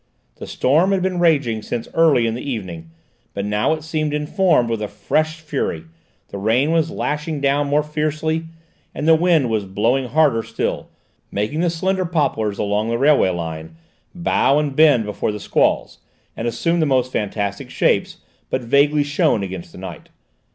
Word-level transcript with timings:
The 0.37 0.47
storm 0.47 0.93
had 0.93 1.03
been 1.03 1.19
raging 1.19 1.61
since 1.61 1.87
early 1.93 2.25
in 2.25 2.33
the 2.33 2.41
evening, 2.41 2.89
but 3.35 3.45
now 3.45 3.73
it 3.73 3.83
seemed 3.83 4.15
informed 4.15 4.67
with 4.67 4.81
a 4.81 4.87
fresh 4.87 5.41
fury: 5.41 5.83
the 6.29 6.39
rain 6.39 6.71
was 6.71 6.89
lashing 6.89 7.39
down 7.39 7.67
more 7.67 7.83
fiercely, 7.83 8.45
and 8.95 9.07
the 9.07 9.13
wind 9.13 9.51
was 9.51 9.65
blowing 9.65 10.07
harder 10.07 10.41
still, 10.41 10.89
making 11.31 11.59
the 11.59 11.69
slender 11.69 12.03
poplars 12.05 12.57
along 12.57 12.89
the 12.89 12.97
railway 12.97 13.29
line 13.29 13.75
bow 14.15 14.57
and 14.57 14.75
bend 14.75 15.05
before 15.05 15.31
the 15.31 15.39
squalls 15.39 15.99
and 16.35 16.47
assume 16.47 16.79
the 16.79 16.87
most 16.87 17.11
fantastic 17.11 17.69
shapes, 17.69 18.17
but 18.49 18.61
vaguely 18.63 19.03
shown 19.03 19.43
against 19.43 19.71
the 19.71 19.77
night. 19.77 20.09